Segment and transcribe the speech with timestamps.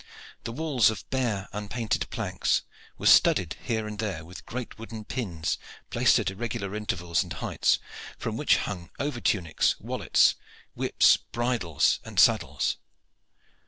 [0.45, 2.63] The walls of bare unpainted planks
[2.97, 5.59] were studded here and there with great wooden pins,
[5.91, 7.77] placed at irregular intervals and heights,
[8.17, 10.33] from which hung over tunics, wallets,
[10.73, 12.77] whips, bridles, and saddles.